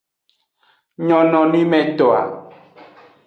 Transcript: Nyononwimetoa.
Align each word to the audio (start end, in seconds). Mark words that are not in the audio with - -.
Nyononwimetoa. 1.05 2.21